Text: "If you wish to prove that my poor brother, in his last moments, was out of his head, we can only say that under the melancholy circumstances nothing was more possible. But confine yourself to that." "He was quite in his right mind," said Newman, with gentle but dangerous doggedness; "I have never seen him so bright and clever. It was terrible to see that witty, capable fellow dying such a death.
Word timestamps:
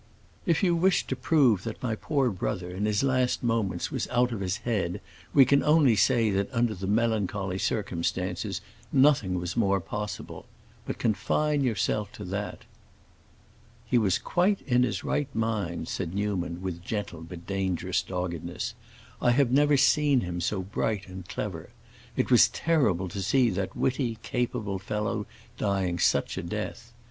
"If 0.47 0.63
you 0.63 0.75
wish 0.75 1.05
to 1.05 1.15
prove 1.15 1.61
that 1.63 1.83
my 1.83 1.93
poor 1.95 2.31
brother, 2.31 2.71
in 2.71 2.85
his 2.87 3.03
last 3.03 3.43
moments, 3.43 3.91
was 3.91 4.07
out 4.07 4.31
of 4.31 4.39
his 4.39 4.57
head, 4.65 4.99
we 5.31 5.45
can 5.45 5.61
only 5.61 5.95
say 5.95 6.31
that 6.31 6.51
under 6.51 6.73
the 6.73 6.87
melancholy 6.87 7.59
circumstances 7.59 8.61
nothing 8.91 9.35
was 9.35 9.55
more 9.55 9.79
possible. 9.79 10.47
But 10.87 10.97
confine 10.97 11.63
yourself 11.63 12.11
to 12.13 12.23
that." 12.23 12.63
"He 13.85 13.99
was 13.99 14.17
quite 14.17 14.61
in 14.63 14.81
his 14.81 15.03
right 15.03 15.27
mind," 15.35 15.87
said 15.87 16.15
Newman, 16.15 16.63
with 16.63 16.83
gentle 16.83 17.21
but 17.21 17.45
dangerous 17.45 18.01
doggedness; 18.01 18.73
"I 19.21 19.29
have 19.29 19.51
never 19.51 19.77
seen 19.77 20.21
him 20.21 20.41
so 20.41 20.63
bright 20.63 21.07
and 21.09 21.29
clever. 21.29 21.69
It 22.17 22.31
was 22.31 22.47
terrible 22.49 23.07
to 23.09 23.21
see 23.21 23.51
that 23.51 23.77
witty, 23.77 24.17
capable 24.23 24.79
fellow 24.79 25.27
dying 25.59 25.99
such 25.99 26.39
a 26.39 26.41
death. 26.41 26.91